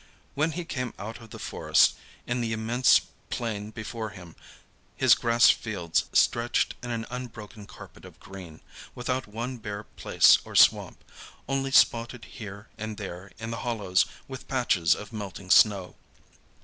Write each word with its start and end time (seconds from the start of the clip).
When 0.33 0.53
he 0.53 0.65
came 0.65 0.95
out 0.97 1.19
of 1.21 1.29
the 1.29 1.37
forest, 1.37 1.93
in 2.25 2.41
the 2.41 2.53
immense 2.53 3.01
plain 3.29 3.69
before 3.69 4.09
him, 4.09 4.35
his 4.95 5.13
grass 5.13 5.51
fields 5.51 6.05
stretched 6.11 6.73
in 6.81 6.89
an 6.89 7.05
unbroken 7.11 7.67
carpet 7.67 8.03
of 8.03 8.19
green, 8.19 8.61
without 8.95 9.27
one 9.27 9.57
bare 9.59 9.83
place 9.83 10.39
or 10.43 10.55
swamp, 10.55 11.03
only 11.47 11.69
spotted 11.69 12.25
here 12.25 12.67
and 12.79 12.97
there 12.97 13.31
in 13.37 13.51
the 13.51 13.57
hollows 13.61 14.07
with 14.27 14.47
patches 14.47 14.95
of 14.95 15.13
melting 15.13 15.51
snow. 15.51 15.95